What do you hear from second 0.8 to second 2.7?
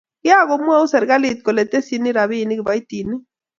serikali kole tesyini robinik